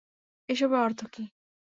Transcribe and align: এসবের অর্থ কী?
এসবের 0.49 0.79
অর্থ 0.79 1.01
কী? 1.13 1.23